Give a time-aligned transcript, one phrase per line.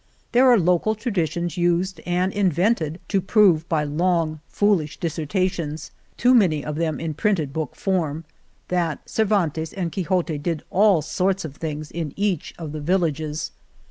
[0.31, 6.37] There are local tradi tions used and invented to prove, by long foolish dissertations, tod
[6.37, 8.25] many of them in printed book form,
[8.69, 13.51] that Cervantes and Quix ote did all sorts of things in e^ch of the villages.